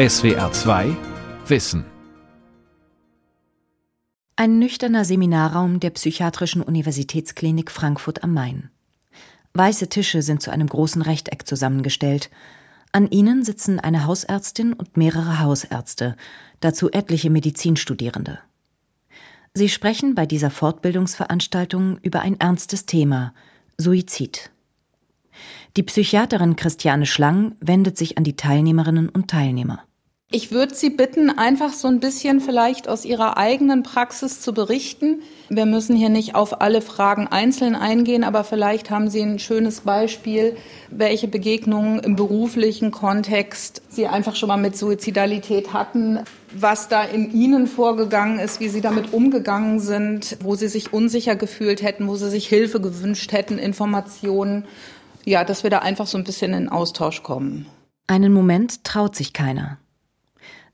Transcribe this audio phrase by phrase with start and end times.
[0.00, 0.96] SWR 2
[1.46, 1.84] Wissen
[4.34, 8.70] Ein nüchterner Seminarraum der Psychiatrischen Universitätsklinik Frankfurt am Main.
[9.52, 12.30] Weiße Tische sind zu einem großen Rechteck zusammengestellt.
[12.92, 16.16] An ihnen sitzen eine Hausärztin und mehrere Hausärzte,
[16.60, 18.38] dazu etliche Medizinstudierende.
[19.52, 23.34] Sie sprechen bei dieser Fortbildungsveranstaltung über ein ernstes Thema
[23.76, 24.50] Suizid.
[25.76, 29.84] Die Psychiaterin Christiane Schlang wendet sich an die Teilnehmerinnen und Teilnehmer.
[30.32, 35.22] Ich würde Sie bitten, einfach so ein bisschen vielleicht aus Ihrer eigenen Praxis zu berichten.
[35.48, 39.80] Wir müssen hier nicht auf alle Fragen einzeln eingehen, aber vielleicht haben Sie ein schönes
[39.80, 40.56] Beispiel,
[40.88, 46.20] welche Begegnungen im beruflichen Kontext Sie einfach schon mal mit Suizidalität hatten,
[46.54, 51.34] was da in Ihnen vorgegangen ist, wie Sie damit umgegangen sind, wo Sie sich unsicher
[51.34, 54.64] gefühlt hätten, wo Sie sich Hilfe gewünscht hätten, Informationen.
[55.24, 57.66] Ja, dass wir da einfach so ein bisschen in Austausch kommen.
[58.06, 59.79] Einen Moment traut sich keiner.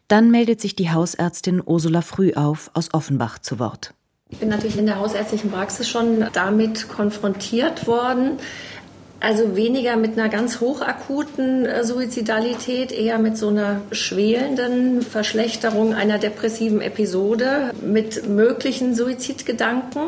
[0.08, 3.92] Dann meldet sich die Hausärztin Ursula Frühauf aus Offenbach zu Wort.
[4.30, 8.38] Ich bin natürlich in der hausärztlichen Praxis schon damit konfrontiert worden.
[9.18, 16.18] Also weniger mit einer ganz hochakuten äh, Suizidalität, eher mit so einer schwelenden Verschlechterung einer
[16.18, 20.02] depressiven Episode, mit möglichen Suizidgedanken.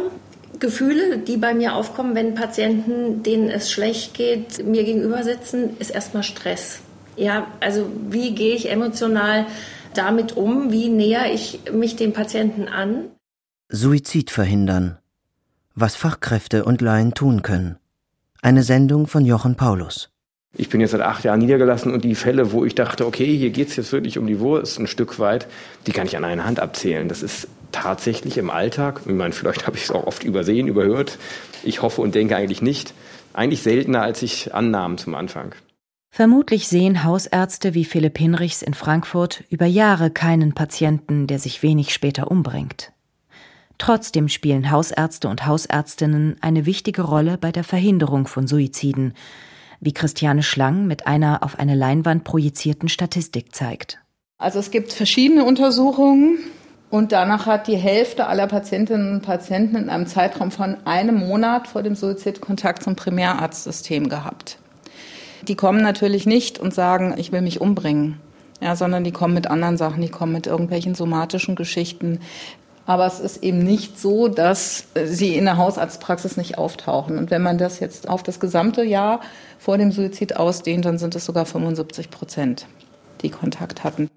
[0.61, 5.91] Gefühle, die bei mir aufkommen, wenn Patienten, denen es schlecht geht, mir gegenüber sitzen, ist
[5.91, 6.81] erstmal Stress.
[7.17, 9.47] Ja, also wie gehe ich emotional
[9.95, 10.73] damit um?
[10.73, 13.11] Wie näher ich mich dem Patienten an?
[13.69, 14.99] Suizid verhindern.
[15.75, 17.77] Was Fachkräfte und Laien tun können.
[18.43, 20.11] Eine Sendung von Jochen Paulus.
[20.55, 23.51] Ich bin jetzt seit acht Jahren niedergelassen und die Fälle, wo ich dachte, okay, hier
[23.51, 25.47] geht es jetzt wirklich um die Wurst ein Stück weit,
[25.87, 27.09] die kann ich an einer Hand abzählen.
[27.09, 31.19] Das ist tatsächlich im Alltag, ich meine, vielleicht habe ich es auch oft übersehen, überhört.
[31.63, 32.95] Ich hoffe und denke eigentlich nicht.
[33.35, 35.55] Eigentlich seltener, als ich annahm zum Anfang.
[36.11, 41.93] Vermutlich sehen Hausärzte wie Philipp Hinrichs in Frankfurt über Jahre keinen Patienten, der sich wenig
[41.93, 42.93] später umbringt.
[43.79, 49.15] Trotzdem spielen Hausärzte und Hausärztinnen eine wichtige Rolle bei der Verhinderung von Suiziden,
[49.81, 54.01] wie Christiane Schlang mit einer auf eine Leinwand projizierten Statistik zeigt.
[54.39, 56.39] Also es gibt verschiedene Untersuchungen
[56.91, 61.69] und danach hat die Hälfte aller Patientinnen und Patienten in einem Zeitraum von einem Monat
[61.69, 64.59] vor dem Suizid Kontakt zum Primärarztsystem gehabt.
[65.47, 68.21] Die kommen natürlich nicht und sagen, ich will mich umbringen,
[68.61, 72.21] ja, sondern die kommen mit anderen Sachen, die kommen mit irgendwelchen somatischen Geschichten.
[72.87, 77.19] Aber es ist eben nicht so, dass sie in der Hausarztpraxis nicht auftauchen.
[77.19, 79.21] Und wenn man das jetzt auf das gesamte Jahr
[79.59, 82.67] vor dem Suizid ausdehnt, dann sind es sogar 75 Prozent,
[83.21, 84.09] die Kontakt hatten.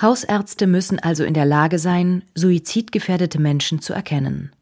[0.00, 4.52] Hausärzte müssen also in der Lage sein, suizidgefährdete Menschen zu erkennen.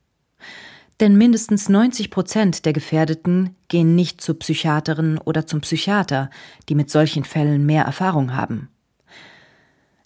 [1.01, 6.31] Denn mindestens 90 Prozent der Gefährdeten gehen nicht zur Psychiaterin oder zum Psychiater,
[6.69, 8.69] die mit solchen Fällen mehr Erfahrung haben.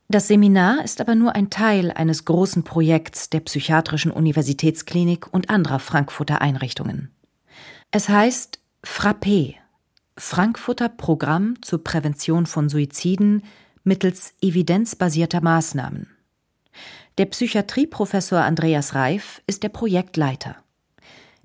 [0.08, 5.78] Das Seminar ist aber nur ein Teil eines großen Projekts der Psychiatrischen Universitätsklinik und anderer
[5.78, 7.10] Frankfurter Einrichtungen.
[7.90, 9.54] Es heißt Frappé,
[10.18, 13.42] Frankfurter Programm zur Prävention von Suiziden
[13.84, 16.08] mittels evidenzbasierter Maßnahmen.
[17.16, 20.61] Der Psychiatrieprofessor Andreas Reif ist der Projektleiter.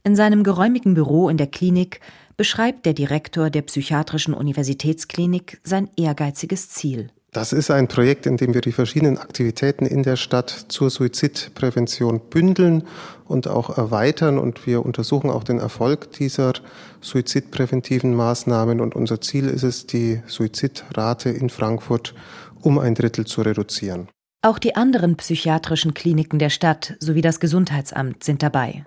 [0.04, 2.00] In seinem geräumigen Büro in der Klinik
[2.38, 7.10] beschreibt der Direktor der Psychiatrischen Universitätsklinik sein ehrgeiziges Ziel.
[7.34, 12.22] Das ist ein Projekt, in dem wir die verschiedenen Aktivitäten in der Stadt zur Suizidprävention
[12.30, 12.84] bündeln
[13.26, 14.40] und auch erweitern.
[14.40, 16.54] Und wir untersuchen auch den Erfolg dieser
[17.02, 18.80] suizidpräventiven Maßnahmen.
[18.80, 22.16] Und unser Ziel ist es, die Suizidrate in Frankfurt
[22.62, 24.08] um ein Drittel zu reduzieren.
[24.42, 28.86] Auch die anderen psychiatrischen Kliniken der Stadt sowie das Gesundheitsamt sind dabei.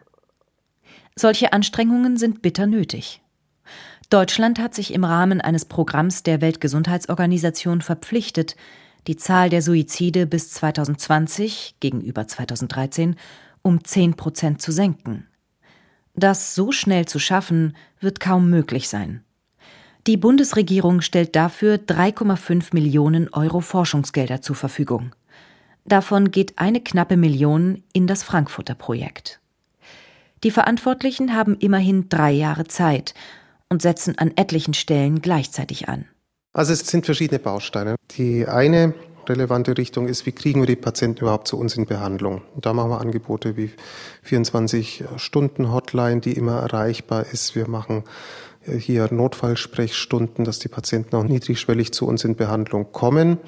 [1.20, 3.20] Solche Anstrengungen sind bitter nötig.
[4.08, 8.56] Deutschland hat sich im Rahmen eines Programms der Weltgesundheitsorganisation verpflichtet,
[9.06, 13.16] die Zahl der Suizide bis 2020 gegenüber 2013
[13.60, 15.26] um 10 Prozent zu senken.
[16.14, 19.22] Das so schnell zu schaffen, wird kaum möglich sein.
[20.06, 25.14] Die Bundesregierung stellt dafür 3,5 Millionen Euro Forschungsgelder zur Verfügung.
[25.84, 29.39] Davon geht eine knappe Million in das Frankfurter Projekt.
[30.42, 33.14] Die Verantwortlichen haben immerhin drei Jahre Zeit
[33.68, 36.06] und setzen an etlichen Stellen gleichzeitig an.
[36.52, 37.96] Also es sind verschiedene Bausteine.
[38.16, 38.94] Die eine
[39.28, 42.42] relevante Richtung ist, wie kriegen wir die Patienten überhaupt zu uns in Behandlung?
[42.54, 43.70] Und da machen wir Angebote wie
[44.26, 47.54] 24-Stunden-Hotline, die immer erreichbar ist.
[47.54, 48.04] Wir machen
[48.66, 53.38] äh, hier Notfallsprechstunden, dass die Patienten auch niedrigschwellig zu uns in Behandlung kommen.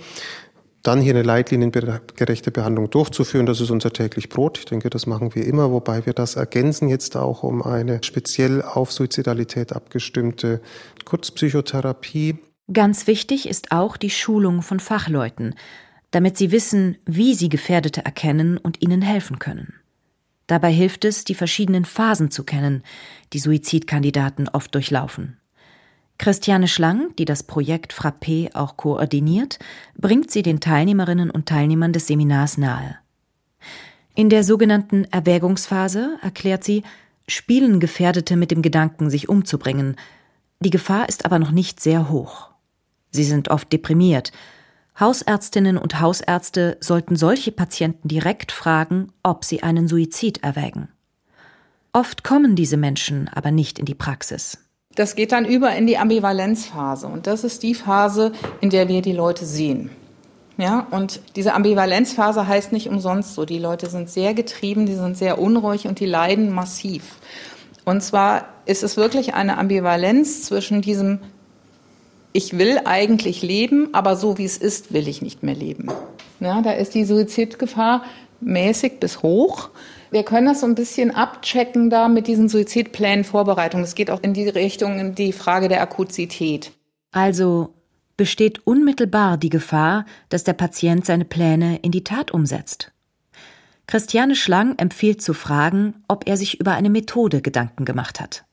[0.82, 4.58] Dann hier eine leitliniengerechte Behandlung durchzuführen, das ist unser täglich Brot.
[4.58, 8.62] Ich denke, das machen wir immer, wobei wir das ergänzen jetzt auch um eine speziell
[8.62, 10.61] auf Suizidalität abgestimmte
[11.05, 12.38] Kurzpsychotherapie.
[12.73, 15.55] Ganz wichtig ist auch die Schulung von Fachleuten.
[16.12, 19.75] damit sie wissen, wie sie Gefährdete erkennen und ihnen helfen können.
[20.46, 22.82] Dabei hilft es, die verschiedenen Phasen zu kennen,
[23.32, 25.38] die Suizidkandidaten oft durchlaufen.
[26.22, 29.58] Christiane Schlang, die das Projekt Frappé auch koordiniert,
[29.98, 32.96] bringt sie den Teilnehmerinnen und Teilnehmern des Seminars nahe.
[34.14, 36.84] In der sogenannten Erwägungsphase, erklärt sie,
[37.26, 39.96] spielen Gefährdete mit dem Gedanken, sich umzubringen.
[40.60, 42.50] Die Gefahr ist aber noch nicht sehr hoch.
[43.10, 44.30] Sie sind oft deprimiert.
[45.00, 50.86] Hausärztinnen und Hausärzte sollten solche Patienten direkt fragen, ob sie einen Suizid erwägen.
[51.92, 54.61] Oft kommen diese Menschen aber nicht in die Praxis.
[54.94, 59.02] Das geht dann über in die Ambivalenzphase und das ist die Phase, in der wir
[59.02, 59.90] die Leute sehen.
[60.58, 63.44] Ja, und diese Ambivalenzphase heißt nicht umsonst so.
[63.46, 67.16] Die Leute sind sehr getrieben, die sind sehr unruhig und die leiden massiv.
[67.84, 71.20] Und zwar ist es wirklich eine Ambivalenz zwischen diesem,
[72.32, 75.88] ich will eigentlich leben, aber so wie es ist, will ich nicht mehr leben.
[76.38, 78.04] Ja, da ist die Suizidgefahr
[78.40, 79.70] mäßig bis hoch.
[80.12, 83.82] Wir können das so ein bisschen abchecken da mit diesen Suizidplänen Vorbereitungen.
[83.82, 86.70] Es geht auch in die Richtung, in die Frage der Akutizität.
[87.12, 87.72] Also
[88.18, 92.92] besteht unmittelbar die Gefahr, dass der Patient seine Pläne in die Tat umsetzt.
[93.86, 98.44] Christiane Schlang empfiehlt zu fragen, ob er sich über eine Methode Gedanken gemacht hat.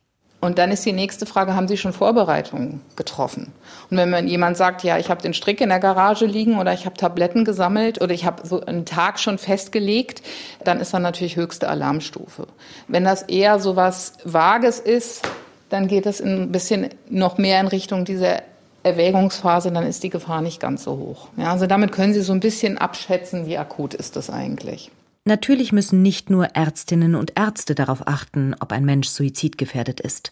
[0.42, 3.52] Und dann ist die nächste Frage, haben Sie schon Vorbereitungen getroffen?
[3.90, 6.74] Und wenn man jemand sagt, ja, ich habe den Strick in der Garage liegen oder
[6.74, 10.22] ich habe Tabletten gesammelt oder ich habe so einen Tag schon festgelegt,
[10.64, 12.48] dann ist dann natürlich höchste Alarmstufe.
[12.88, 15.28] Wenn das eher so was Vages ist,
[15.68, 18.42] dann geht es ein bisschen noch mehr in Richtung dieser
[18.84, 21.28] Erwägungsphase, dann ist die Gefahr nicht ganz so hoch.
[21.36, 24.90] Ja, also damit können Sie so ein bisschen abschätzen, wie akut ist das eigentlich.
[25.30, 30.32] Natürlich müssen nicht nur Ärztinnen und Ärzte darauf achten, ob ein Mensch suizidgefährdet ist.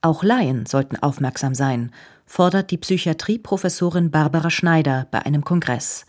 [0.00, 1.92] Auch Laien sollten aufmerksam sein,
[2.24, 6.06] fordert die Psychiatrieprofessorin Barbara Schneider bei einem Kongress.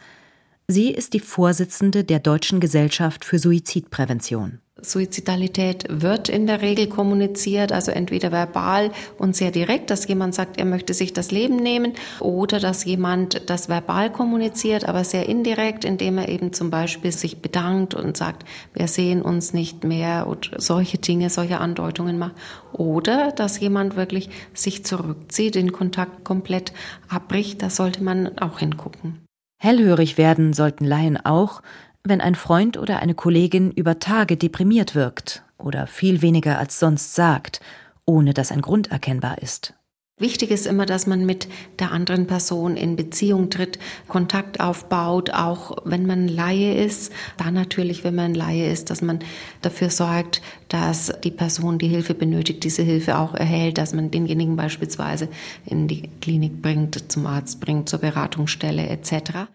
[0.70, 4.60] Sie ist die Vorsitzende der Deutschen Gesellschaft für Suizidprävention.
[4.82, 10.58] Suizidalität wird in der Regel kommuniziert, also entweder verbal und sehr direkt, dass jemand sagt,
[10.58, 15.86] er möchte sich das Leben nehmen, oder dass jemand das verbal kommuniziert, aber sehr indirekt,
[15.86, 20.52] indem er eben zum Beispiel sich bedankt und sagt, wir sehen uns nicht mehr und
[20.58, 22.36] solche Dinge, solche Andeutungen macht.
[22.72, 26.74] Oder dass jemand wirklich sich zurückzieht, den Kontakt komplett
[27.10, 29.24] abbricht, da sollte man auch hingucken.
[29.62, 31.62] Hellhörig werden sollten Laien auch,
[32.04, 37.16] wenn ein Freund oder eine Kollegin über Tage deprimiert wirkt oder viel weniger als sonst
[37.16, 37.62] sagt,
[38.06, 39.74] ohne dass ein Grund erkennbar ist.
[40.20, 41.48] Wichtig ist immer, dass man mit
[41.80, 47.12] der anderen Person in Beziehung tritt, Kontakt aufbaut, auch wenn man Laie ist.
[47.38, 49.20] Dann natürlich, wenn man Laie ist, dass man
[49.64, 54.56] dafür sorgt, dass die Person, die Hilfe benötigt, diese Hilfe auch erhält, dass man denjenigen
[54.56, 55.30] beispielsweise
[55.66, 59.48] in die Klinik bringt, zum Arzt bringt, zur Beratungsstelle etc.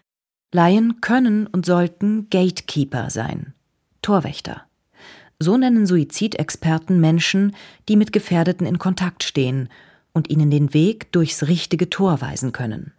[0.51, 3.53] Laien können und sollten Gatekeeper sein,
[4.01, 4.63] Torwächter.
[5.39, 7.55] So nennen Suizidexperten Menschen,
[7.87, 9.69] die mit Gefährdeten in Kontakt stehen
[10.11, 12.93] und ihnen den Weg durchs richtige Tor weisen können.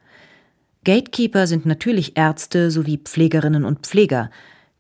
[0.84, 4.30] Gatekeeper sind natürlich Ärzte sowie Pflegerinnen und Pfleger,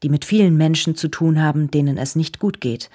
[0.02, 2.88] die mit vielen Menschen zu tun haben, denen es nicht gut geht.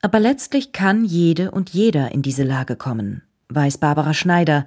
[0.00, 4.64] Aber letztlich kann jede und jeder in diese Lage kommen, weiß Barbara Schneider,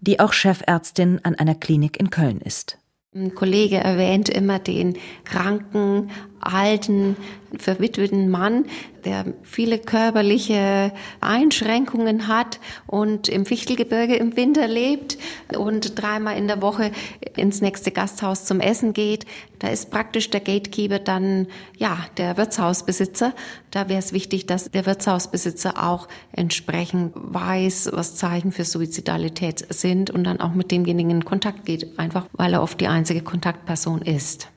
[0.00, 2.78] die auch Chefärztin an einer Klinik in Köln ist.
[3.14, 6.10] Ein Kollege erwähnt immer den kranken,
[6.42, 7.16] alten,
[7.56, 8.66] verwitweten Mann,
[9.04, 15.18] der viele körperliche Einschränkungen hat und im Fichtelgebirge im Winter lebt
[15.56, 16.92] und dreimal in der Woche
[17.36, 19.26] ins nächste Gasthaus zum Essen geht.
[19.58, 21.46] Da ist praktisch der Gatekeeper dann,
[21.76, 23.32] ja, der Wirtshausbesitzer.
[23.70, 30.10] Da wäre es wichtig, dass der Wirtshausbesitzer auch entsprechend weiß, was Zeichen für Suizidalität sind
[30.10, 34.02] und dann auch mit demjenigen in Kontakt geht, einfach weil er oft die einzige Kontaktperson
[34.02, 34.48] ist.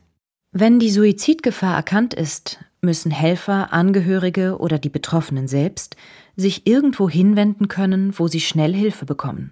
[0.57, 5.97] Wenn die Suizidgefahr erkannt ist, müssen Helfer, Angehörige oder die Betroffenen selbst
[6.37, 9.51] sich irgendwo hinwenden können, wo sie schnell Hilfe bekommen.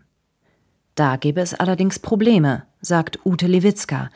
[0.96, 4.12] Da gäbe es allerdings Probleme, sagt Ute Lewitzka,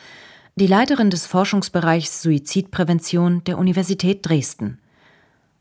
[0.56, 4.80] die Leiterin des Forschungsbereichs Suizidprävention der Universität Dresden.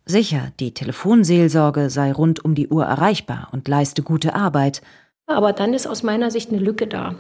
[0.04, 4.80] Sicher, die Telefonseelsorge sei rund um die Uhr erreichbar und leiste gute Arbeit,
[5.26, 7.16] aber dann ist aus meiner Sicht eine Lücke da.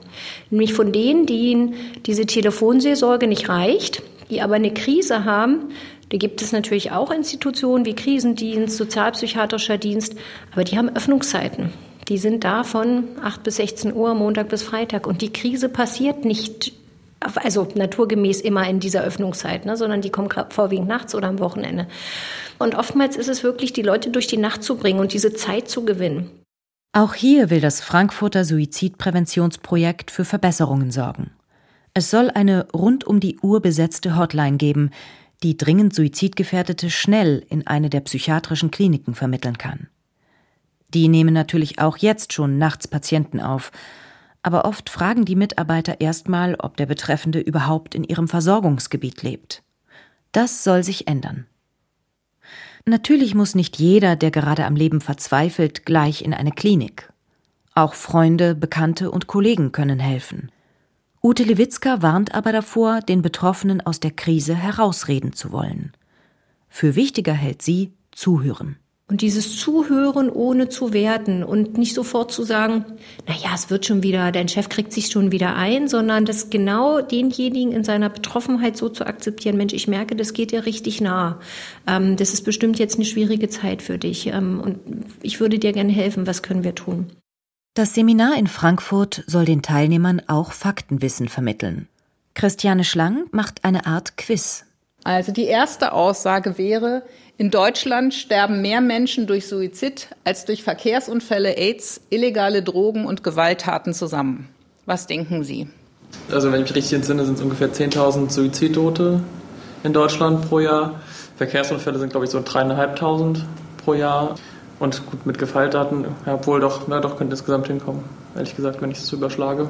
[0.50, 1.74] Nämlich von denen, denen
[2.06, 5.70] diese Telefonseelsorge nicht reicht, die aber eine Krise haben.
[6.08, 10.14] Da gibt es natürlich auch Institutionen wie Krisendienst, sozialpsychiatrischer Dienst,
[10.52, 11.72] aber die haben Öffnungszeiten.
[12.08, 15.08] Die sind da von 8 bis 16 Uhr, Montag bis Freitag.
[15.08, 16.72] Und die Krise passiert nicht,
[17.18, 21.88] also naturgemäß immer in dieser Öffnungszeit, ne, sondern die kommen vorwiegend nachts oder am Wochenende.
[22.60, 25.68] Und oftmals ist es wirklich, die Leute durch die Nacht zu bringen und diese Zeit
[25.68, 26.30] zu gewinnen.
[26.96, 31.30] Auch hier will das Frankfurter Suizidpräventionsprojekt für Verbesserungen sorgen.
[31.92, 34.88] Es soll eine rund um die Uhr besetzte Hotline geben,
[35.42, 39.88] die dringend Suizidgefährdete schnell in eine der psychiatrischen Kliniken vermitteln kann.
[40.94, 43.72] Die nehmen natürlich auch jetzt schon nachts Patienten auf,
[44.42, 49.62] aber oft fragen die Mitarbeiter erstmal, ob der Betreffende überhaupt in ihrem Versorgungsgebiet lebt.
[50.32, 51.44] Das soll sich ändern.
[52.88, 57.12] Natürlich muss nicht jeder, der gerade am Leben verzweifelt, gleich in eine Klinik.
[57.74, 60.52] Auch Freunde, Bekannte und Kollegen können helfen.
[61.20, 65.94] Ute Lewitzka warnt aber davor, den Betroffenen aus der Krise herausreden zu wollen.
[66.68, 68.76] Für wichtiger hält sie Zuhören.
[69.08, 72.84] Und dieses Zuhören ohne zu werten und nicht sofort zu sagen,
[73.28, 76.50] na ja, es wird schon wieder, dein Chef kriegt sich schon wieder ein, sondern das
[76.50, 81.00] genau denjenigen in seiner Betroffenheit so zu akzeptieren, Mensch, ich merke, das geht dir richtig
[81.00, 81.38] nah.
[81.86, 84.80] Ähm, das ist bestimmt jetzt eine schwierige Zeit für dich ähm, und
[85.22, 86.26] ich würde dir gerne helfen.
[86.26, 87.06] Was können wir tun?
[87.74, 91.88] Das Seminar in Frankfurt soll den Teilnehmern auch Faktenwissen vermitteln.
[92.34, 94.64] Christiane Schlang macht eine Art Quiz.
[95.04, 97.04] Also die erste Aussage wäre,
[97.38, 103.92] in Deutschland sterben mehr Menschen durch Suizid als durch Verkehrsunfälle, AIDS, illegale Drogen und Gewalttaten
[103.92, 104.48] zusammen.
[104.86, 105.68] Was denken Sie?
[106.30, 109.20] Also wenn ich mich richtig entsinne, sind es ungefähr 10.000 Suizidtote
[109.82, 111.00] in Deutschland pro Jahr.
[111.36, 113.42] Verkehrsunfälle sind, glaube ich, so 3.500
[113.84, 114.36] pro Jahr.
[114.78, 118.90] Und gut, mit Gewalttaten, ja, wohl doch, na doch, könnte insgesamt hinkommen, ehrlich gesagt, wenn
[118.90, 119.68] ich es überschlage.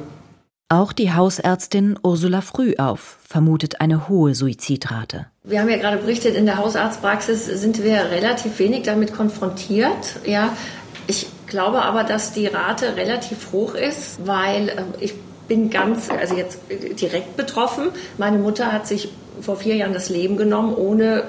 [0.69, 5.27] Auch die Hausärztin Ursula Frühauf vermutet eine hohe Suizidrate.
[5.45, 10.19] Wir haben ja gerade berichtet, in der Hausarztpraxis sind wir relativ wenig damit konfrontiert.
[10.25, 10.57] Ja,
[11.07, 15.13] ich glaube aber, dass die Rate relativ hoch ist, weil äh, ich
[15.47, 16.59] bin ganz, also jetzt
[16.99, 17.87] direkt betroffen.
[18.17, 19.07] Meine Mutter hat sich
[19.39, 21.23] vor vier Jahren das Leben genommen, ohne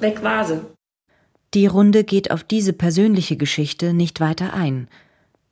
[0.00, 0.60] weg war sie.
[1.54, 4.88] Die Runde geht auf diese persönliche Geschichte nicht weiter ein.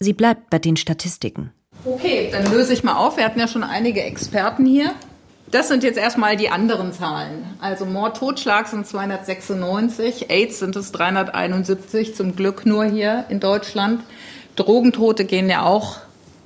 [0.01, 1.53] Sie bleibt bei den Statistiken.
[1.85, 3.19] Okay, dann löse ich mal auf.
[3.19, 4.93] Wir hatten ja schon einige Experten hier.
[5.51, 7.45] Das sind jetzt erstmal die anderen Zahlen.
[7.61, 14.01] Also Mord, Totschlag sind 296, AIDS sind es 371, zum Glück nur hier in Deutschland.
[14.57, 15.99] Drogentote gehen ja auch,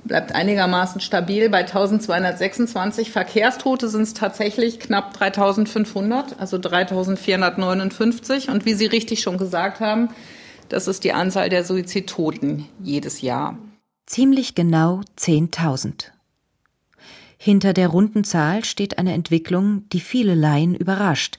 [0.03, 3.09] bleibt einigermaßen stabil bei 1226.
[3.09, 8.49] Verkehrstote sind es tatsächlich knapp 3500, also 3459.
[8.49, 10.09] Und wie Sie richtig schon gesagt haben,
[10.67, 13.57] das ist die Anzahl der Suizidtoten jedes Jahr
[14.09, 16.05] ziemlich genau 10.000.
[17.37, 21.37] Hinter der runden Zahl steht eine Entwicklung, die viele Laien überrascht,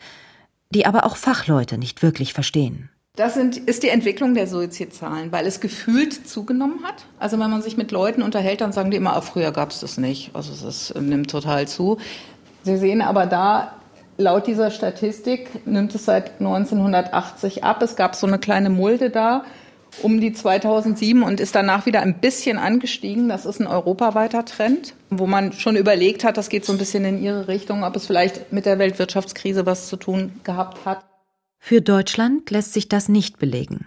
[0.71, 2.89] die aber auch Fachleute nicht wirklich verstehen.
[3.17, 7.05] Das sind, ist die Entwicklung der Suizidzahlen, weil es gefühlt zugenommen hat.
[7.19, 9.81] Also wenn man sich mit Leuten unterhält, dann sagen die immer, ah, früher gab es
[9.81, 10.31] das nicht.
[10.33, 11.99] Also es nimmt total zu.
[12.63, 13.75] Sie sehen aber da,
[14.17, 17.83] laut dieser Statistik nimmt es seit 1980 ab.
[17.83, 19.45] Es gab so eine kleine Mulde da
[20.03, 23.29] um die 2007 und ist danach wieder ein bisschen angestiegen.
[23.29, 27.05] Das ist ein europaweiter Trend, wo man schon überlegt hat, das geht so ein bisschen
[27.05, 31.05] in ihre Richtung, ob es vielleicht mit der Weltwirtschaftskrise was zu tun gehabt hat.
[31.59, 33.87] Für Deutschland lässt sich das nicht belegen.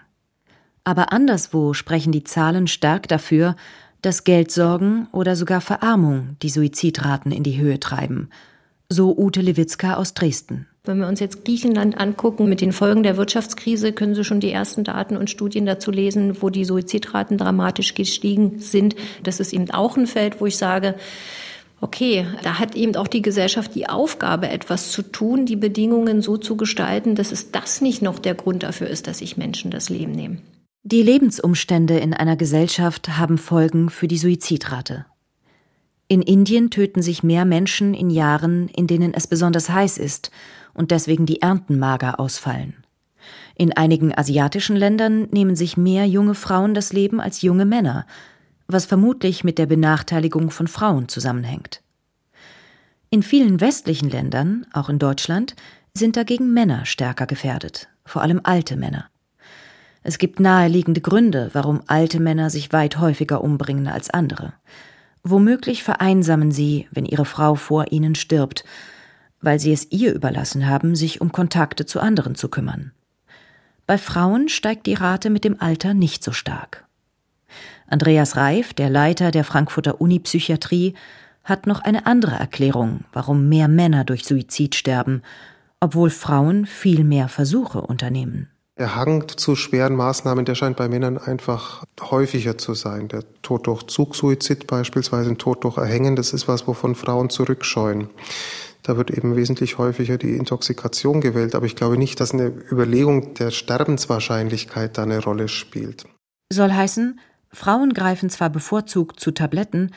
[0.83, 3.55] Aber anderswo sprechen die Zahlen stark dafür,
[4.01, 8.29] dass Geldsorgen oder sogar Verarmung die Suizidraten in die Höhe treiben.
[8.89, 10.67] So Ute Lewitzka aus Dresden.
[10.85, 14.51] Wenn wir uns jetzt Griechenland angucken, mit den Folgen der Wirtschaftskrise können Sie schon die
[14.51, 18.93] ersten Daten und Studien dazu lesen, wo die Suizidraten dramatisch gestiegen sind.
[19.23, 20.95] Das ist eben auch ein Feld, wo ich sage,
[21.79, 26.35] okay, da hat eben auch die Gesellschaft die Aufgabe, etwas zu tun, die Bedingungen so
[26.35, 29.87] zu gestalten, dass es das nicht noch der Grund dafür ist, dass sich Menschen das
[29.87, 30.41] Leben nehmen.
[30.83, 35.05] Die Lebensumstände in einer Gesellschaft haben Folgen für die Suizidrate.
[36.09, 40.29] In Indien töten sich mehr Menschen in Jahren, in denen es besonders heiß ist
[40.73, 42.83] und deswegen die Ernten mager ausfallen.
[43.55, 48.05] In einigen asiatischen Ländern nehmen sich mehr junge Frauen das Leben als junge Männer,
[48.67, 51.81] was vermutlich mit der Benachteiligung von Frauen zusammenhängt.
[53.09, 55.55] In vielen westlichen Ländern, auch in Deutschland,
[55.93, 59.05] sind dagegen Männer stärker gefährdet, vor allem alte Männer.
[60.01, 64.53] Es gibt naheliegende Gründe, warum alte Männer sich weit häufiger umbringen als andere.
[65.23, 68.65] Womöglich vereinsamen sie, wenn ihre Frau vor ihnen stirbt,
[69.43, 72.91] weil sie es ihr überlassen haben, sich um Kontakte zu anderen zu kümmern.
[73.85, 76.85] Bei Frauen steigt die Rate mit dem Alter nicht so stark.
[77.87, 80.95] Andreas Reif, der Leiter der Frankfurter Unipsychiatrie,
[81.43, 85.21] hat noch eine andere Erklärung, warum mehr Männer durch Suizid sterben,
[85.81, 88.49] obwohl Frauen viel mehr Versuche unternehmen.
[88.79, 93.07] Der Hang zu schweren Maßnahmen, der scheint bei Männern einfach häufiger zu sein.
[93.07, 98.09] Der Tod durch Zugsuizid beispielsweise, ein Tod durch Erhängen, das ist was, wovon Frauen zurückscheuen.
[98.83, 101.55] Da wird eben wesentlich häufiger die Intoxikation gewählt.
[101.55, 106.05] Aber ich glaube nicht, dass eine Überlegung der Sterbenswahrscheinlichkeit da eine Rolle spielt.
[106.51, 107.19] Soll heißen,
[107.51, 109.91] Frauen greifen zwar bevorzugt zu Tabletten,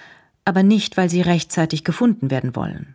[0.45, 2.95] aber nicht, weil sie rechtzeitig gefunden werden wollen.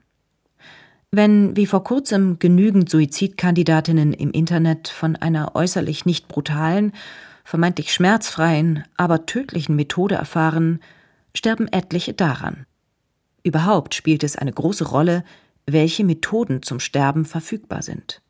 [1.11, 6.93] Wenn, wie vor kurzem, genügend Suizidkandidatinnen im Internet von einer äußerlich nicht brutalen,
[7.43, 10.79] vermeintlich schmerzfreien, aber tödlichen Methode erfahren,
[11.35, 12.65] sterben etliche daran.
[13.43, 15.25] Überhaupt spielt es eine große Rolle,
[15.65, 18.21] welche Methoden zum Sterben verfügbar sind.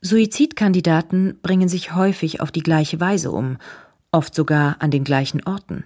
[0.00, 3.58] Suizidkandidaten bringen sich häufig auf die gleiche Weise um,
[4.10, 5.84] oft sogar an den gleichen Orten.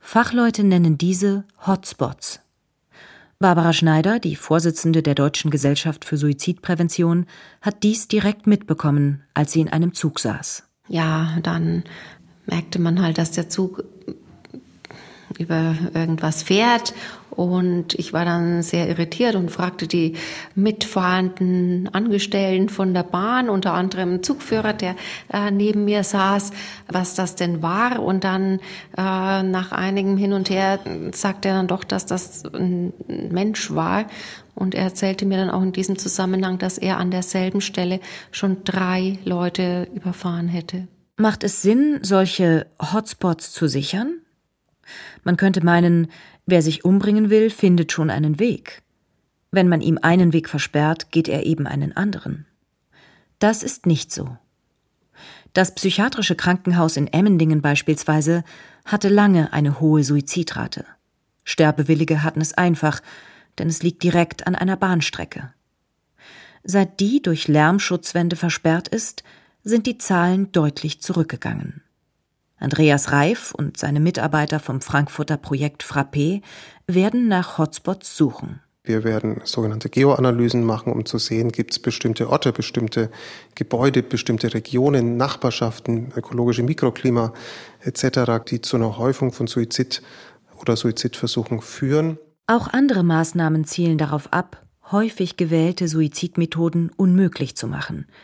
[0.00, 2.40] Fachleute nennen diese Hotspots.
[3.38, 7.26] Barbara Schneider, die Vorsitzende der Deutschen Gesellschaft für Suizidprävention,
[7.60, 10.64] hat dies direkt mitbekommen, als sie in einem Zug saß.
[10.88, 11.84] Ja, dann
[12.46, 13.84] merkte man halt, dass der Zug
[15.38, 16.94] über irgendwas fährt.
[17.38, 20.14] Und ich war dann sehr irritiert und fragte die
[20.56, 24.96] mitfahrenden Angestellten von der Bahn, unter anderem Zugführer, der
[25.32, 26.50] äh, neben mir saß,
[26.88, 28.02] was das denn war.
[28.02, 28.58] Und dann
[28.96, 30.80] äh, nach einigem Hin und Her
[31.12, 34.06] sagte er dann doch, dass das ein Mensch war.
[34.56, 38.00] Und er erzählte mir dann auch in diesem Zusammenhang, dass er an derselben Stelle
[38.32, 40.88] schon drei Leute überfahren hätte.
[41.16, 44.22] Macht es Sinn, solche Hotspots zu sichern?
[45.22, 46.08] Man könnte meinen,
[46.48, 48.82] wer sich umbringen will, findet schon einen Weg.
[49.50, 52.46] Wenn man ihm einen Weg versperrt, geht er eben einen anderen.
[53.38, 54.36] Das ist nicht so.
[55.52, 58.44] Das psychiatrische Krankenhaus in Emmendingen beispielsweise
[58.84, 60.84] hatte lange eine hohe Suizidrate.
[61.44, 63.00] Sterbewillige hatten es einfach,
[63.58, 65.52] denn es liegt direkt an einer Bahnstrecke.
[66.64, 69.22] Seit die durch Lärmschutzwände versperrt ist,
[69.64, 71.82] sind die Zahlen deutlich zurückgegangen.
[72.58, 76.42] Andreas Reif und seine Mitarbeiter vom Frankfurter Projekt Frappé
[76.86, 78.60] werden nach Hotspots suchen.
[78.82, 83.10] Wir werden sogenannte Geoanalysen machen, um zu sehen, gibt es bestimmte Orte, bestimmte
[83.54, 87.34] Gebäude, bestimmte Regionen, Nachbarschaften, ökologische Mikroklima
[87.80, 90.02] etc., die zu einer Häufung von Suizid
[90.58, 92.18] oder Suizidversuchen führen.
[92.46, 98.06] Auch andere Maßnahmen zielen darauf ab, häufig gewählte Suizidmethoden unmöglich zu machen–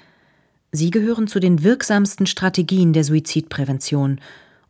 [0.77, 4.21] Sie gehören zu den wirksamsten Strategien der Suizidprävention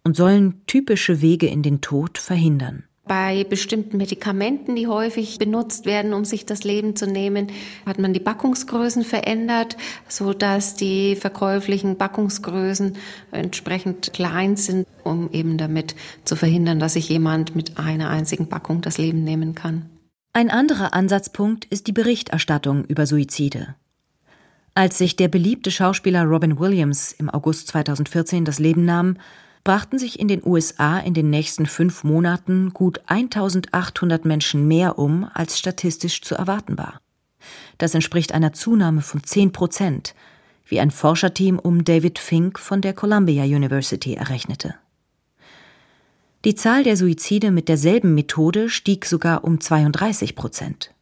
[0.03, 2.85] und sollen typische Wege in den Tod verhindern.
[3.07, 7.47] Bei bestimmten Medikamenten, die häufig benutzt werden, um sich das Leben zu nehmen,
[7.87, 12.99] hat man die Backungsgrößen verändert, so dass die verkäuflichen Backungsgrößen
[13.33, 18.83] entsprechend klein sind, um eben damit zu verhindern, dass sich jemand mit einer einzigen Packung
[18.83, 19.89] das Leben nehmen kann.
[20.35, 23.75] Ein anderer Ansatzpunkt ist die Berichterstattung über Suizide.
[24.77, 29.19] Als sich der beliebte Schauspieler Robin Williams im August 2014 das Leben nahm,
[29.63, 35.29] brachten sich in den USA in den nächsten fünf Monaten gut 1800 Menschen mehr um,
[35.33, 37.01] als statistisch zu erwarten war.
[37.79, 40.15] Das entspricht einer Zunahme von 10 Prozent,
[40.67, 44.75] wie ein Forscherteam um David Fink von der Columbia University errechnete.
[46.45, 50.94] Die Zahl der Suizide mit derselben Methode stieg sogar um 32 Prozent.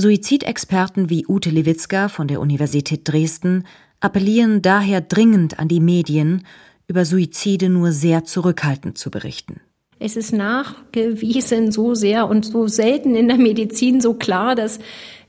[0.00, 3.64] Suizidexperten wie Ute Lewitzka von der Universität Dresden
[4.00, 6.46] appellieren daher dringend an die Medien,
[6.88, 9.60] über Suizide nur sehr zurückhaltend zu berichten.
[9.98, 14.78] Es ist nachgewiesen so sehr und so selten in der Medizin so klar, dass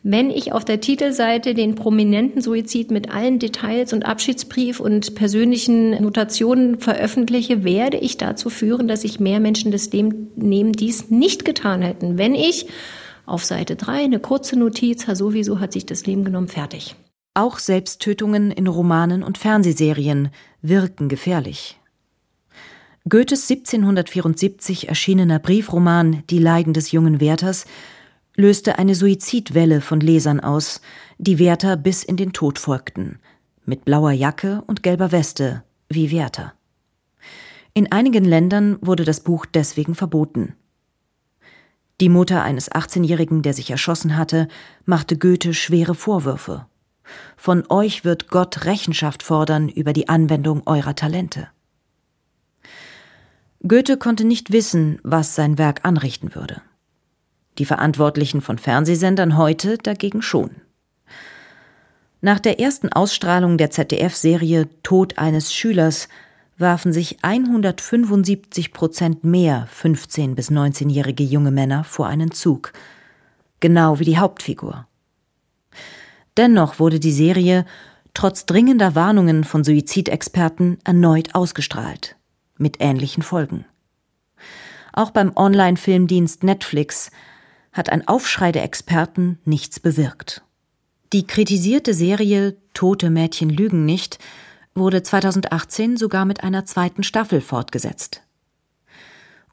[0.02, 6.02] wenn ich auf der Titelseite den prominenten Suizid mit allen Details und Abschiedsbrief und persönlichen
[6.02, 11.44] Notationen veröffentliche, werde ich dazu führen, dass sich mehr Menschen das Leben nehmen, dies nicht
[11.44, 12.18] getan hätten.
[12.18, 12.68] Wenn ich
[13.26, 16.96] auf Seite 3 eine kurze Notiz, sowieso hat sich das Leben genommen, fertig.
[17.34, 20.30] Auch Selbsttötungen in Romanen und Fernsehserien
[20.62, 21.80] wirken gefährlich.
[23.10, 27.66] Goethes 1774 erschienener Briefroman Die Leiden des jungen Werthers
[28.36, 30.82] löste eine Suizidwelle von Lesern aus,
[31.18, 33.20] die Werther bis in den Tod folgten,
[33.66, 36.54] mit blauer Jacke und gelber Weste, wie Werther.
[37.74, 40.56] In einigen Ländern wurde das Buch deswegen verboten.
[42.02, 44.48] Die Mutter eines 18-Jährigen, der sich erschossen hatte,
[44.86, 46.66] machte Goethe schwere Vorwürfe.
[47.38, 51.50] Von euch wird Gott Rechenschaft fordern über die Anwendung eurer Talente.
[53.68, 56.64] Goethe konnte nicht wissen, was sein Werk anrichten würde.
[57.60, 60.56] Die Verantwortlichen von Fernsehsendern heute dagegen schon.
[62.20, 66.08] Nach der ersten Ausstrahlung der ZDF-Serie Tod eines Schülers
[66.62, 72.74] warfen sich 175 Prozent mehr 15- bis 19-jährige junge Männer vor einen Zug,
[73.60, 74.88] genau wie die Hauptfigur.
[76.38, 77.66] Dennoch wurde die Serie
[78.14, 82.16] trotz dringender Warnungen von Suizidexperten erneut ausgestrahlt,
[82.58, 83.66] mit ähnlichen Folgen.
[84.94, 87.12] Auch beim Online-Filmdienst Netflix
[87.72, 90.44] hat ein Aufschrei der Experten nichts bewirkt.
[91.14, 94.20] Die kritisierte Serie Tote Mädchen lügen nicht
[94.74, 98.22] wurde 2018 sogar mit einer zweiten Staffel fortgesetzt.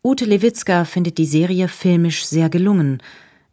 [0.03, 3.03] Ute Lewitzka findet die Serie filmisch sehr gelungen.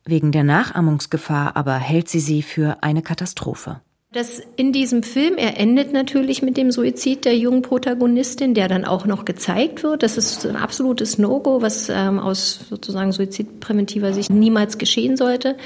[0.04, 3.82] Wegen der Nachahmungsgefahr aber hält sie sie für eine Katastrophe.
[4.16, 8.86] Das in diesem Film, er endet natürlich mit dem Suizid der jungen Protagonistin, der dann
[8.86, 10.04] auch noch gezeigt wird.
[10.04, 15.58] Das ist ein absolutes No-Go, was ähm, aus sozusagen suizidpräventiver Sicht niemals geschehen sollte.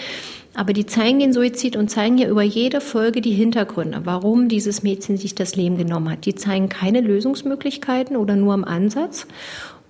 [0.56, 4.82] Aber die zeigen den Suizid und zeigen ja über jede Folge die Hintergründe, warum dieses
[4.82, 6.26] Mädchen sich das Leben genommen hat.
[6.26, 9.28] Die zeigen keine Lösungsmöglichkeiten oder nur im Ansatz.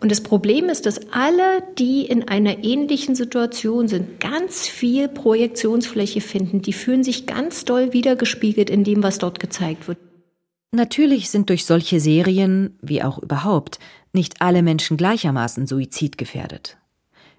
[0.02, 6.22] Und das Problem ist, dass alle, die in einer ähnlichen Situation sind, ganz viel Projektionsfläche
[6.22, 6.62] finden.
[6.62, 9.98] Die fühlen sich ganz doll wiedergespiegelt in dem, was dort gezeigt wird.
[10.72, 13.80] Natürlich sind durch solche Serien, wie auch überhaupt,
[14.14, 16.78] nicht alle Menschen gleichermaßen suizidgefährdet.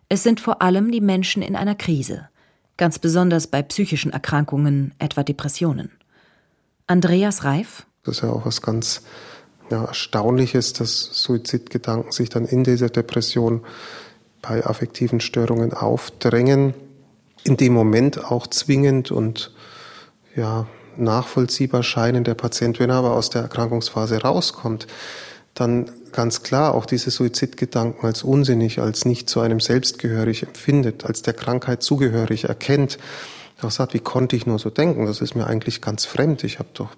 [0.09, 2.29] Es sind vor allem die Menschen in einer Krise,
[2.77, 5.91] ganz besonders bei psychischen Erkrankungen, etwa Depressionen.
[6.87, 7.87] Andreas Reif.
[8.03, 9.03] Das ist ja auch was ganz
[9.71, 13.63] ja, Erstaunliches, dass Suizidgedanken sich dann in dieser Depression
[14.43, 16.75] bei affektiven Störungen aufdrängen,
[17.45, 19.53] in dem Moment auch zwingend und
[20.35, 22.25] ja, nachvollziehbar scheinen.
[22.25, 24.87] Der Patient, wenn er aber aus der Erkrankungsphase rauskommt,
[25.55, 31.23] dann ganz klar auch diese Suizidgedanken als unsinnig, als nicht zu einem selbstgehörig empfindet, als
[31.23, 32.99] der Krankheit zugehörig erkennt.
[33.63, 35.07] Auch sagt, wie konnte ich nur so denken?
[35.07, 36.45] Das ist mir eigentlich ganz fremd.
[36.45, 36.91] Ich habe doch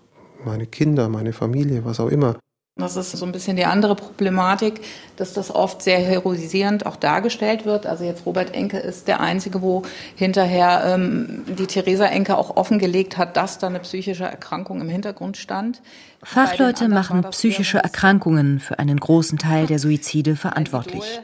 [0.45, 2.37] meine Kinder, meine Familie, was auch immer.
[2.77, 4.81] Das ist so ein bisschen die andere Problematik,
[5.17, 7.85] dass das oft sehr heroisierend auch dargestellt wird.
[7.85, 9.83] Also jetzt Robert Enke ist der Einzige, wo
[10.17, 15.37] hinterher ähm, die Theresa Enke auch offengelegt hat, dass da eine psychische Erkrankung im Hintergrund
[15.37, 15.83] stand.
[16.23, 21.21] Fachleute machen psychische Erkrankungen für einen großen Teil der Suizide verantwortlich.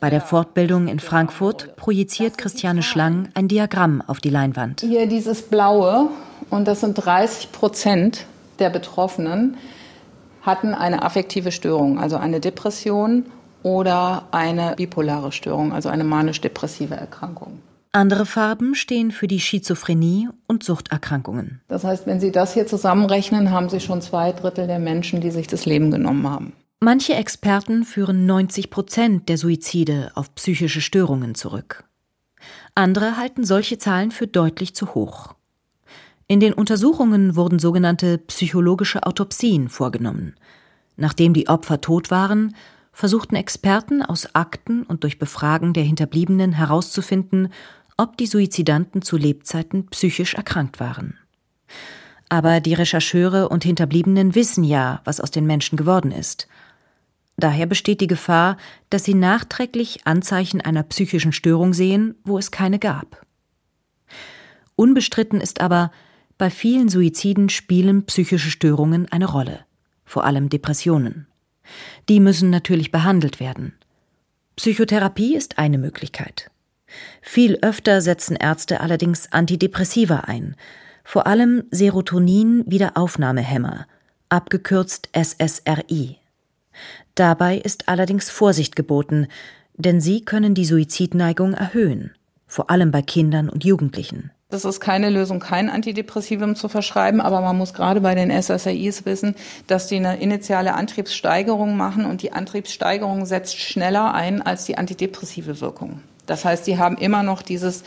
[0.00, 4.80] Bei der Fortbildung in Frankfurt projiziert Christiane Schlang ein Diagramm auf die Leinwand.
[4.80, 6.08] Hier dieses Blaue,
[6.50, 8.26] und das sind 30 Prozent
[8.58, 9.56] der Betroffenen
[10.48, 13.26] hatten eine affektive Störung, also eine Depression
[13.62, 17.60] oder eine bipolare Störung, also eine manisch-depressive Erkrankung.
[17.92, 21.60] Andere Farben stehen für die Schizophrenie und Suchterkrankungen.
[21.68, 25.30] Das heißt, wenn Sie das hier zusammenrechnen, haben Sie schon zwei Drittel der Menschen, die
[25.30, 26.52] sich das Leben genommen haben.
[26.80, 31.84] Manche Experten führen 90 Prozent der Suizide auf psychische Störungen zurück.
[32.74, 35.34] Andere halten solche Zahlen für deutlich zu hoch.
[36.30, 40.34] In den Untersuchungen wurden sogenannte psychologische Autopsien vorgenommen.
[40.96, 42.54] Nachdem die Opfer tot waren,
[42.92, 47.48] versuchten Experten aus Akten und durch Befragen der Hinterbliebenen herauszufinden,
[47.96, 51.16] ob die Suizidanten zu Lebzeiten psychisch erkrankt waren.
[52.28, 56.46] Aber die Rechercheure und Hinterbliebenen wissen ja, was aus den Menschen geworden ist.
[57.38, 58.58] Daher besteht die Gefahr,
[58.90, 63.24] dass sie nachträglich Anzeichen einer psychischen Störung sehen, wo es keine gab.
[64.76, 65.90] Unbestritten ist aber,
[66.38, 69.60] bei vielen Suiziden spielen psychische Störungen eine Rolle,
[70.04, 71.26] vor allem Depressionen.
[72.08, 73.74] Die müssen natürlich behandelt werden.
[74.56, 76.50] Psychotherapie ist eine Möglichkeit.
[77.20, 80.56] Viel öfter setzen Ärzte allerdings Antidepressiva ein,
[81.04, 83.86] vor allem Serotonin-Wiederaufnahmehämmer,
[84.28, 86.18] abgekürzt SSRI.
[87.14, 89.26] Dabei ist allerdings Vorsicht geboten,
[89.74, 92.12] denn sie können die Suizidneigung erhöhen,
[92.46, 94.30] vor allem bei Kindern und Jugendlichen.
[94.50, 99.04] Das ist keine Lösung, kein Antidepressivum zu verschreiben, aber man muss gerade bei den SSRIs
[99.04, 99.34] wissen,
[99.66, 105.60] dass die eine initiale Antriebssteigerung machen und die Antriebssteigerung setzt schneller ein als die antidepressive
[105.60, 106.00] Wirkung.
[106.24, 107.84] Das heißt, die haben immer noch dieses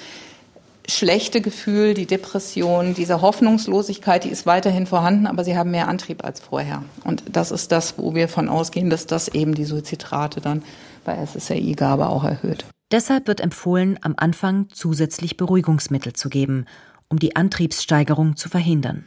[0.87, 6.23] schlechte Gefühl, die Depression, diese Hoffnungslosigkeit, die ist weiterhin vorhanden, aber sie haben mehr Antrieb
[6.23, 6.83] als vorher.
[7.03, 10.61] Und das ist das, wo wir von ausgehen, dass das eben die Suizidrate dann
[11.05, 12.65] bei SSRI-Gabe auch erhöht.
[12.91, 16.65] Deshalb wird empfohlen, am Anfang zusätzlich Beruhigungsmittel zu geben,
[17.07, 19.05] um die Antriebssteigerung zu verhindern.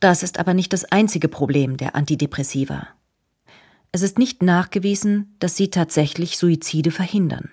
[0.00, 2.88] Das ist aber nicht das einzige Problem der Antidepressiva.
[3.90, 7.50] Es ist nicht nachgewiesen, dass sie tatsächlich Suizide verhindern.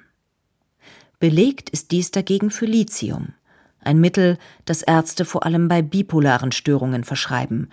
[1.19, 3.33] Belegt ist dies dagegen für Lithium,
[3.79, 7.69] ein Mittel, das Ärzte vor allem bei bipolaren Störungen verschreiben,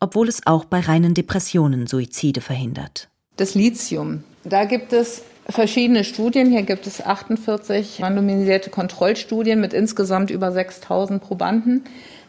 [0.00, 3.08] obwohl es auch bei reinen Depressionen Suizide verhindert.
[3.36, 6.50] Das Lithium, da gibt es verschiedene Studien.
[6.50, 11.84] Hier gibt es 48 randomisierte Kontrollstudien mit insgesamt über 6000 Probanden.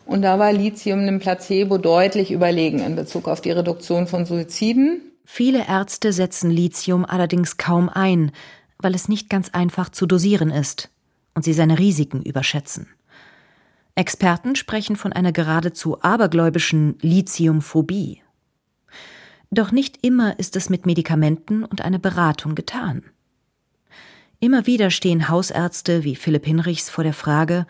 [0.05, 5.01] Und da war Lithium dem Placebo deutlich überlegen in Bezug auf die Reduktion von Suiziden.
[5.25, 8.31] Viele Ärzte setzen Lithium allerdings kaum ein,
[8.79, 10.89] weil es nicht ganz einfach zu dosieren ist
[11.33, 12.87] und sie seine Risiken überschätzen.
[13.95, 18.21] Experten sprechen von einer geradezu abergläubischen Lithiumphobie.
[19.53, 23.03] Doch nicht immer ist es mit Medikamenten und einer Beratung getan.
[24.39, 27.67] Immer wieder stehen Hausärzte wie Philipp Hinrichs vor der Frage,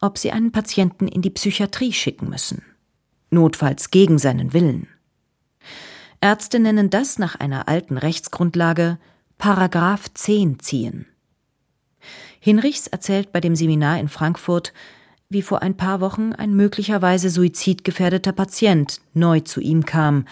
[0.00, 2.62] ob sie einen Patienten in die Psychiatrie schicken müssen.
[3.30, 4.88] Notfalls gegen seinen Willen.
[6.20, 8.98] Ärzte nennen das nach einer alten Rechtsgrundlage
[9.38, 11.06] Paragraph 10 ziehen.
[12.40, 14.72] Hinrichs erzählt bei dem Seminar in Frankfurt,
[15.28, 20.24] wie vor ein paar Wochen ein möglicherweise suizidgefährdeter Patient neu zu ihm kam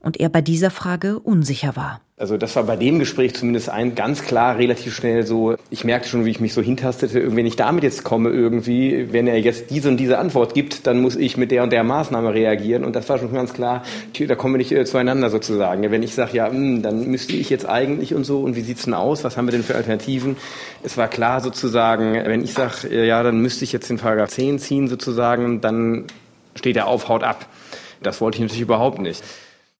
[0.00, 2.00] und er bei dieser Frage unsicher war.
[2.20, 6.10] Also das war bei dem Gespräch zumindest ein ganz klar relativ schnell so, ich merkte
[6.10, 9.70] schon, wie ich mich so hintastete, wenn ich damit jetzt komme irgendwie, wenn er jetzt
[9.70, 12.94] diese und diese Antwort gibt, dann muss ich mit der und der Maßnahme reagieren und
[12.94, 13.84] das war schon ganz klar,
[14.18, 15.90] da kommen wir nicht äh, zueinander sozusagen.
[15.90, 18.60] Wenn ich sage, ja, mh, hm, dann müsste ich jetzt eigentlich und so und wie
[18.60, 20.36] sieht's denn aus, was haben wir denn für Alternativen?
[20.82, 24.28] Es war klar sozusagen, wenn ich sage, äh, ja, dann müsste ich jetzt den Paragraph
[24.28, 26.04] 10 ziehen sozusagen, dann
[26.54, 27.46] steht er auf, haut ab.
[28.02, 29.22] Das wollte ich natürlich überhaupt nicht.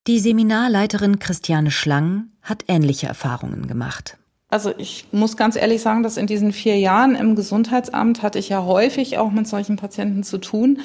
[0.06, 4.16] Die Seminarleiterin Christiane Schlang hat ähnliche Erfahrungen gemacht.
[4.48, 8.48] Also ich muss ganz ehrlich sagen, dass in diesen vier Jahren im Gesundheitsamt hatte ich
[8.48, 10.80] ja häufig auch mit solchen Patienten zu tun.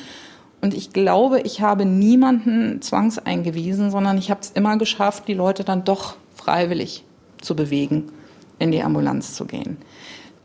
[0.62, 5.64] Und ich glaube, ich habe niemanden zwangseingewiesen, sondern ich habe es immer geschafft, die Leute
[5.64, 7.06] dann doch freiwillig
[7.42, 8.12] zu bewegen,
[8.60, 9.78] in die Ambulanz zu gehen.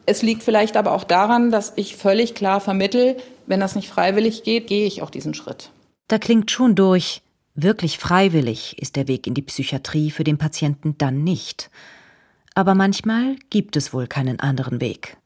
[0.07, 4.45] Es liegt vielleicht aber auch daran, dass ich völlig klar vermittel, wenn das nicht freiwillig
[4.45, 5.71] geht, gehe ich auch diesen Schritt.
[6.09, 7.23] Da klingt schon durch,
[7.55, 11.71] Wirklich freiwillig ist der Weg in die Psychiatrie für den Patienten dann nicht.
[12.55, 15.17] Aber manchmal gibt es wohl keinen anderen Weg.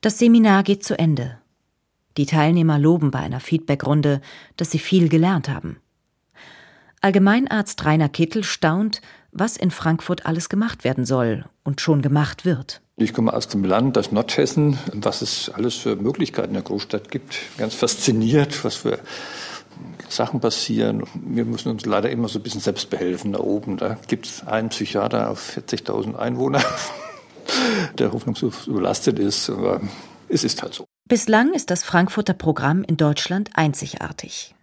[0.00, 1.38] Das Seminar geht zu Ende.
[2.16, 4.20] Die Teilnehmer loben bei einer Feedbackrunde,
[4.56, 5.78] dass sie viel gelernt haben.
[7.00, 9.00] Allgemeinarzt Rainer Kittel staunt,
[9.32, 12.80] was in Frankfurt alles gemacht werden soll und schon gemacht wird.
[12.96, 17.10] Ich komme aus dem Land, aus Nordhessen, was es alles für Möglichkeiten in der Großstadt
[17.10, 17.38] gibt.
[17.56, 18.98] Ganz fasziniert, was für
[20.14, 21.04] Sachen passieren.
[21.14, 23.76] Wir müssen uns leider immer so ein bisschen selbst behelfen da oben.
[23.76, 26.62] Da gibt es einen Psychiater auf 40.000 Einwohner,
[27.98, 29.50] der hoffnungslos überlastet ist.
[29.50, 29.80] Aber
[30.28, 30.84] es ist halt so.
[31.08, 34.54] Bislang ist das Frankfurter Programm in Deutschland einzigartig.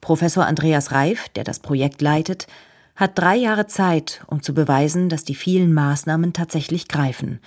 [0.00, 2.46] Professor Andreas Reif, der das Projekt leitet,
[2.96, 7.40] hat drei Jahre Zeit, um zu beweisen, dass die vielen Maßnahmen tatsächlich greifen.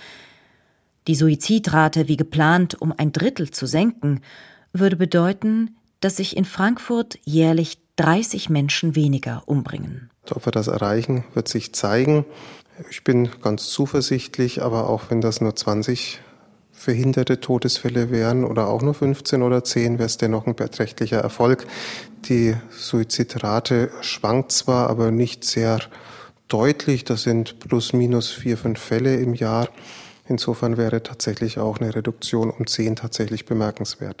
[1.06, 4.20] Die Suizidrate wie geplant um ein Drittel zu senken,
[4.72, 10.10] würde bedeuten, dass sich in Frankfurt jährlich 30 Menschen weniger umbringen.
[10.30, 12.26] Ob wir das erreichen, wird sich zeigen.
[12.90, 16.20] Ich bin ganz zuversichtlich, aber auch wenn das nur 20
[16.72, 21.66] verhinderte Todesfälle wären oder auch nur 15 oder 10, wäre es dennoch ein beträchtlicher Erfolg.
[22.26, 25.78] Die Suizidrate schwankt zwar, aber nicht sehr
[26.48, 27.04] deutlich.
[27.04, 29.70] Das sind plus minus vier, fünf Fälle im Jahr.
[30.28, 34.20] Insofern wäre tatsächlich auch eine Reduktion um 10 tatsächlich bemerkenswert.